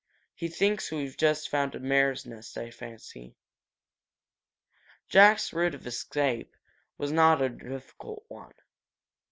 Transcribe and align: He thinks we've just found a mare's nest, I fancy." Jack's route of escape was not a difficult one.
He 0.33 0.47
thinks 0.47 0.89
we've 0.91 1.15
just 1.15 1.47
found 1.49 1.75
a 1.75 1.79
mare's 1.79 2.25
nest, 2.25 2.57
I 2.57 2.71
fancy." 2.71 3.35
Jack's 5.07 5.53
route 5.53 5.75
of 5.75 5.85
escape 5.85 6.55
was 6.97 7.11
not 7.11 7.39
a 7.39 7.49
difficult 7.49 8.25
one. 8.27 8.55